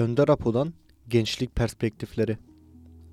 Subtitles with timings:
[0.00, 0.72] Önder Apo'dan
[1.08, 2.38] Gençlik Perspektifleri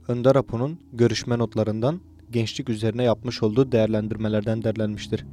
[0.08, 2.00] Önder Apo'nun görüşme notlarından
[2.32, 5.25] gençlik üzerine yapmış olduğu değerlendirmelerden derlenmiştir.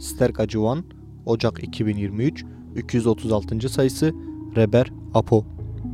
[0.00, 0.84] Sterk Acıvan,
[1.26, 2.44] Ocak 2023,
[2.76, 3.68] 236.
[3.68, 4.12] sayısı,
[4.56, 5.44] Reber Apo.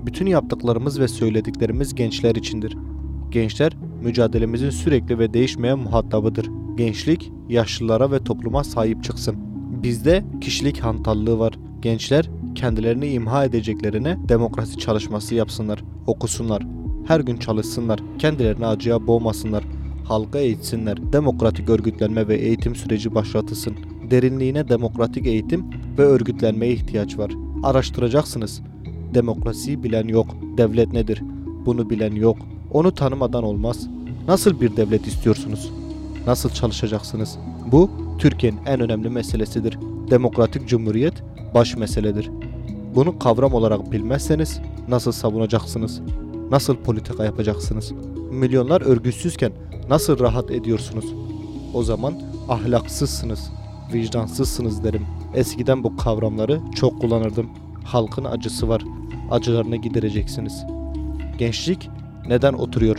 [0.06, 2.76] Bütün yaptıklarımız ve söylediklerimiz gençler içindir.
[3.30, 6.50] Gençler, mücadelemizin sürekli ve değişmeyen muhatabıdır.
[6.76, 9.36] Gençlik, yaşlılara ve topluma sahip çıksın.
[9.82, 11.58] Bizde kişilik hantallığı var.
[11.82, 16.62] Gençler, kendilerini imha edeceklerine demokrasi çalışması yapsınlar, okusunlar,
[17.06, 19.64] her gün çalışsınlar, kendilerini acıya boğmasınlar,
[20.04, 23.74] halka eğitsinler, demokratik örgütlenme ve eğitim süreci başlatılsın.
[24.10, 25.64] Derinliğine demokratik eğitim
[25.98, 27.32] ve örgütlenmeye ihtiyaç var.
[27.62, 28.62] Araştıracaksınız.
[29.14, 30.26] Demokrasiyi bilen yok.
[30.58, 31.22] Devlet nedir?
[31.66, 32.36] Bunu bilen yok.
[32.72, 33.88] Onu tanımadan olmaz.
[34.28, 35.72] Nasıl bir devlet istiyorsunuz?
[36.26, 37.38] Nasıl çalışacaksınız?
[37.72, 39.78] Bu Türkiye'nin en önemli meselesidir.
[40.10, 41.14] Demokratik cumhuriyet
[41.54, 42.30] baş meseledir.
[42.96, 46.00] Bunu kavram olarak bilmezseniz nasıl savunacaksınız?
[46.50, 47.92] Nasıl politika yapacaksınız?
[48.30, 49.52] Milyonlar örgütsüzken
[49.90, 51.04] nasıl rahat ediyorsunuz?
[51.74, 52.14] O zaman
[52.48, 53.50] ahlaksızsınız,
[53.92, 55.06] vicdansızsınız derim.
[55.34, 57.50] Eskiden bu kavramları çok kullanırdım.
[57.84, 58.82] Halkın acısı var.
[59.30, 60.64] Acılarını gidereceksiniz.
[61.38, 61.90] Gençlik
[62.28, 62.96] neden oturuyor?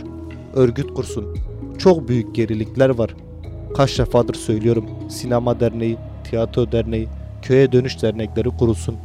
[0.54, 1.36] Örgüt kursun.
[1.78, 3.14] Çok büyük gerilikler var.
[3.76, 4.84] Kaç defadır söylüyorum.
[5.08, 7.08] Sinema derneği, tiyatro derneği,
[7.42, 8.96] köye dönüş dernekleri kurulsun.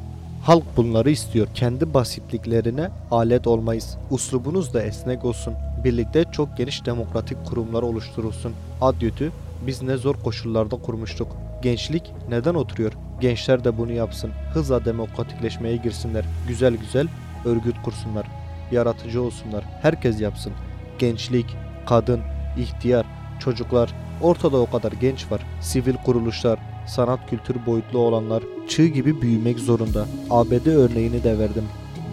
[0.43, 1.47] Halk bunları istiyor.
[1.53, 3.97] Kendi basitliklerine alet olmayız.
[4.11, 5.53] Uslubunuz da esnek olsun.
[5.83, 8.53] Birlikte çok geniş demokratik kurumlar oluşturulsun.
[8.81, 9.31] Adyütü
[9.67, 11.27] biz ne zor koşullarda kurmuştuk.
[11.61, 12.93] Gençlik neden oturuyor?
[13.21, 14.31] Gençler de bunu yapsın.
[14.53, 16.25] Hızla demokratikleşmeye girsinler.
[16.47, 17.07] Güzel güzel
[17.45, 18.27] örgüt kursunlar.
[18.71, 19.63] Yaratıcı olsunlar.
[19.81, 20.53] Herkes yapsın.
[20.99, 21.55] Gençlik,
[21.85, 22.21] kadın,
[22.57, 23.05] ihtiyar,
[23.39, 25.41] çocuklar, ortada o kadar genç var.
[25.61, 30.05] Sivil kuruluşlar, sanat kültür boyutlu olanlar çığ gibi büyümek zorunda.
[30.29, 31.63] ABD örneğini de verdim.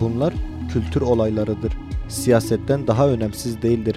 [0.01, 0.34] Bunlar
[0.73, 1.73] kültür olaylarıdır.
[2.09, 3.97] Siyasetten daha önemsiz değildir.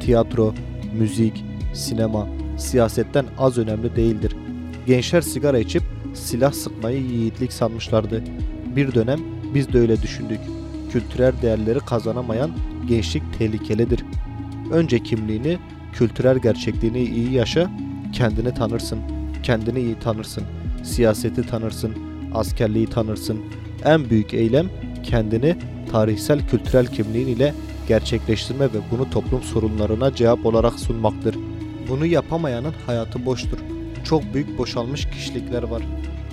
[0.00, 0.54] Tiyatro,
[0.98, 1.44] müzik,
[1.74, 4.36] sinema siyasetten az önemli değildir.
[4.86, 5.82] Gençler sigara içip
[6.14, 8.22] silah sıkmayı yiğitlik sanmışlardı.
[8.76, 9.20] Bir dönem
[9.54, 10.40] biz de öyle düşündük.
[10.92, 12.50] Kültürel değerleri kazanamayan
[12.88, 14.04] gençlik tehlikelidir.
[14.72, 15.58] Önce kimliğini,
[15.92, 17.70] kültürel gerçekliğini iyi yaşa,
[18.12, 18.98] kendini tanırsın.
[19.42, 20.44] Kendini iyi tanırsın.
[20.82, 21.94] Siyaseti tanırsın.
[22.34, 23.40] Askerliği tanırsın.
[23.84, 24.68] En büyük eylem
[25.02, 25.56] kendini
[25.92, 27.54] tarihsel kültürel kimliğin ile
[27.88, 31.36] gerçekleştirme ve bunu toplum sorunlarına cevap olarak sunmaktır.
[31.88, 33.58] Bunu yapamayanın hayatı boştur.
[34.04, 35.82] Çok büyük boşalmış kişilikler var.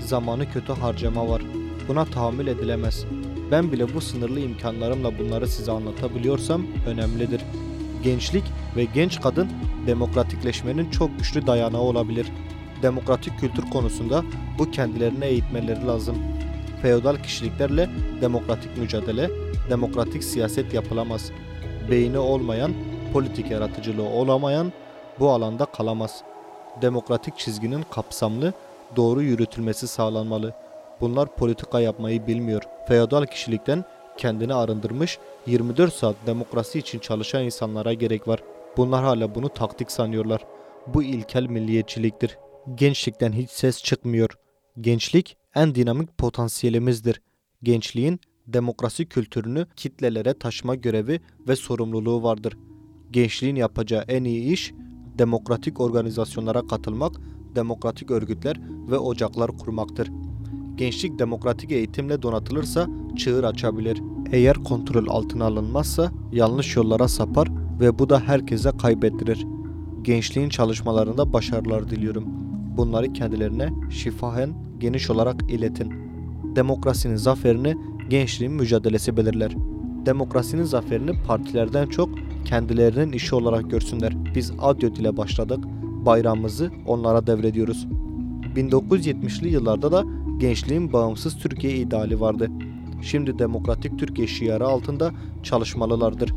[0.06, 1.42] Zamanı kötü harcama var.
[1.88, 3.06] Buna tahammül edilemez.
[3.52, 7.42] Ben bile bu sınırlı imkanlarımla bunları size anlatabiliyorsam önemlidir.
[8.04, 8.44] Gençlik
[8.76, 9.50] ve genç kadın
[9.88, 12.26] demokratikleşmenin çok güçlü dayanağı olabilir.
[12.82, 14.24] Demokratik kültür konusunda
[14.58, 16.18] bu kendilerine eğitmeleri lazım.
[16.82, 17.90] Feodal kişiliklerle
[18.22, 19.30] demokratik mücadele,
[19.70, 21.32] demokratik siyaset yapılamaz.
[21.92, 22.72] Beyni olmayan,
[23.14, 24.72] politik yaratıcılığı olamayan
[25.20, 26.24] bu alanda kalamaz.
[26.82, 28.54] Demokratik çizginin kapsamlı,
[28.96, 30.54] doğru yürütülmesi sağlanmalı.
[31.02, 32.64] Bunlar politika yapmayı bilmiyor.
[32.88, 33.86] Feodal kişilikten
[34.18, 38.40] kendini arındırmış 24 saat demokrasi için çalışan insanlara gerek var.
[38.78, 40.42] Bunlar hala bunu taktik sanıyorlar.
[40.88, 42.38] Bu ilkel milliyetçiliktir.
[42.76, 44.30] Gençlikten hiç ses çıkmıyor.
[44.82, 47.22] Gençlik en dinamik potansiyelimizdir.
[47.64, 52.58] Gençliğin demokrasi kültürünü kitlelere taşıma görevi ve sorumluluğu vardır.
[53.12, 54.74] Gençliğin yapacağı en iyi iş
[55.18, 57.16] demokratik organizasyonlara katılmak,
[57.56, 58.60] demokratik örgütler
[58.92, 60.10] ve ocaklar kurmaktır.
[60.76, 62.88] Gençlik demokratik eğitimle donatılırsa
[63.18, 64.02] çığır açabilir.
[64.32, 67.48] Eğer kontrol altına alınmazsa yanlış yollara sapar
[67.80, 69.46] ve bu da herkese kaybettirir.
[70.02, 72.39] Gençliğin çalışmalarında başarılar diliyorum.
[72.80, 75.94] Bunları kendilerine şifahen geniş olarak iletin.
[76.56, 77.76] Demokrasinin zaferini
[78.10, 79.56] gençliğin mücadelesi belirler.
[80.06, 82.10] Demokrasinin zaferini partilerden çok
[82.46, 84.14] kendilerinin işi olarak görsünler.
[84.36, 85.64] Biz Adyot ile başladık.
[86.06, 87.88] Bayrağımızı onlara devrediyoruz.
[88.56, 90.04] 1970'li yıllarda da
[90.38, 92.50] gençliğin bağımsız Türkiye ideali vardı.
[93.02, 95.12] Şimdi demokratik Türkiye şiarı altında
[95.44, 96.34] çalışmalılardır.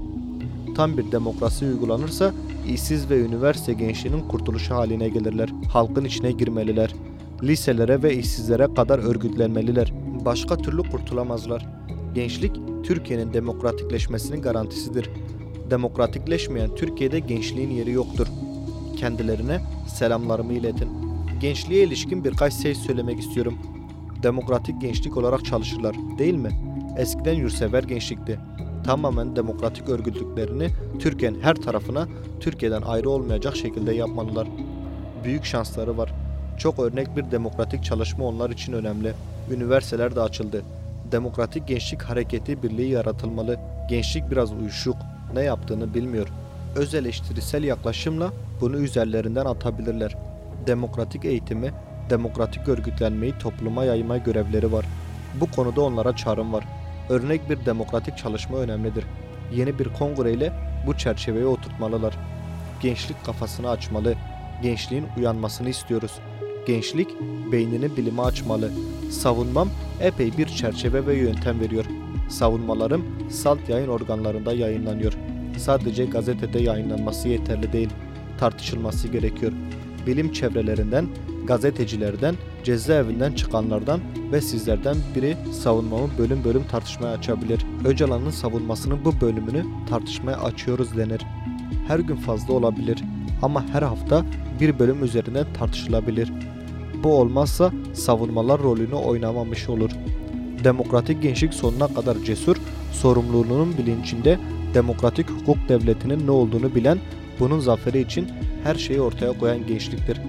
[0.76, 2.32] Tam bir demokrasi uygulanırsa
[2.68, 5.48] işsiz ve üniversite gençliğinin kurtuluşu haline gelirler.
[5.68, 6.94] Halkın içine girmeliler.
[7.42, 9.92] Liselere ve işsizlere kadar örgütlenmeliler.
[10.24, 11.66] Başka türlü kurtulamazlar.
[12.14, 15.10] Gençlik Türkiye'nin demokratikleşmesinin garantisidir.
[15.70, 18.26] Demokratikleşmeyen Türkiye'de gençliğin yeri yoktur.
[18.96, 20.88] Kendilerine selamlarımı iletin.
[21.40, 23.54] Gençliğe ilişkin birkaç şey söylemek istiyorum.
[24.22, 26.50] Demokratik gençlik olarak çalışırlar, değil mi?
[26.98, 28.38] Eskiden yursever gençlikti.
[28.84, 30.68] Tamamen demokratik örgütlüklerini
[30.98, 32.08] Türkiye'nin her tarafına
[32.40, 34.48] Türkiye'den ayrı olmayacak şekilde yapmalılar.
[35.24, 36.14] Büyük şansları var.
[36.58, 39.12] Çok örnek bir demokratik çalışma onlar için önemli.
[39.50, 40.62] Üniversiteler de açıldı.
[41.12, 43.56] Demokratik Gençlik Hareketi Birliği yaratılmalı.
[43.88, 44.96] Gençlik biraz uyuşuk,
[45.34, 46.28] ne yaptığını bilmiyor.
[46.76, 50.16] Öz eleştirisel yaklaşımla bunu üzerlerinden atabilirler.
[50.66, 51.72] Demokratik eğitimi,
[52.10, 54.84] demokratik örgütlenmeyi topluma yayma görevleri var.
[55.40, 56.64] Bu konuda onlara çağrım var.
[57.08, 59.04] Örnek bir demokratik çalışma önemlidir.
[59.54, 60.52] Yeni bir kongre ile
[60.86, 62.14] bu çerçeveye oturtmalılar.
[62.82, 64.14] Gençlik kafasını açmalı.
[64.62, 66.12] Gençliğin uyanmasını istiyoruz.
[66.66, 67.08] Gençlik
[67.52, 68.70] beynini bilime açmalı.
[69.10, 69.68] Savunmam
[70.00, 71.84] epey bir çerçeve ve yöntem veriyor.
[72.30, 75.12] Savunmalarım salt yayın organlarında yayınlanıyor.
[75.58, 77.90] Sadece gazetede yayınlanması yeterli değil.
[78.38, 79.52] Tartışılması gerekiyor.
[80.06, 81.06] Bilim çevrelerinden,
[81.46, 82.34] gazetecilerden,
[82.64, 84.00] cezaevinden çıkanlardan
[84.32, 87.66] ve sizlerden biri savunmamı bölüm bölüm tartışmaya açabilir.
[87.84, 91.22] Öcalan'ın savunmasının bu bölümünü tartışmaya açıyoruz denir.
[91.88, 93.02] Her gün fazla olabilir
[93.42, 94.24] ama her hafta
[94.60, 96.32] bir bölüm üzerine tartışılabilir.
[97.02, 99.90] Bu olmazsa savunmalar rolünü oynamamış olur.
[100.64, 102.56] Demokratik gençlik sonuna kadar cesur,
[102.92, 104.38] sorumluluğunun bilincinde
[104.74, 106.98] demokratik hukuk devletinin ne olduğunu bilen,
[107.40, 108.28] bunun zaferi için
[108.64, 110.20] her şeyi ortaya koyan gençliktir.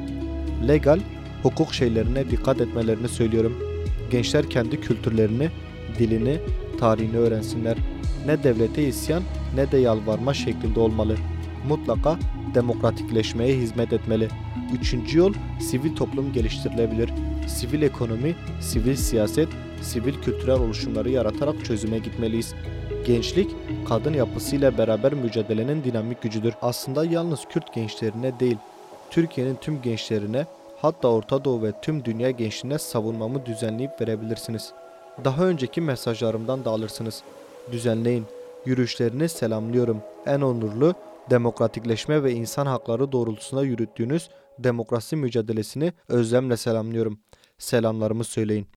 [0.68, 1.00] Legal,
[1.44, 3.58] hukuk şeylerine dikkat etmelerini söylüyorum.
[4.12, 5.50] Gençler kendi kültürlerini,
[6.00, 6.38] dilini,
[6.80, 7.78] tarihini öğrensinler.
[8.26, 9.24] Ne devlete isyan
[9.56, 11.16] ne de yalvarma şeklinde olmalı.
[11.68, 12.20] Mutlaka
[12.56, 14.28] demokratikleşmeye hizmet etmeli.
[14.82, 17.10] Üçüncü yol sivil toplum geliştirilebilir.
[17.48, 19.50] Sivil ekonomi, sivil siyaset,
[19.82, 22.54] sivil kültürel oluşumları yaratarak çözüme gitmeliyiz.
[23.06, 23.52] Gençlik,
[23.90, 26.54] kadın yapısıyla beraber mücadelenin dinamik gücüdür.
[26.62, 28.58] Aslında yalnız Kürt gençlerine değil,
[29.10, 30.46] Türkiye'nin tüm gençlerine,
[30.78, 34.74] hatta Orta Doğu ve tüm dünya gençliğine savunmamı düzenleyip verebilirsiniz.
[35.26, 37.24] Daha önceki mesajlarımdan da alırsınız.
[37.72, 38.26] Düzenleyin.
[38.66, 40.02] Yürüyüşlerini selamlıyorum.
[40.26, 40.94] En onurlu,
[41.30, 44.30] demokratikleşme ve insan hakları doğrultusunda yürüttüğünüz
[44.60, 47.20] demokrasi mücadelesini özlemle selamlıyorum.
[47.58, 48.68] Selamlarımı söyleyin.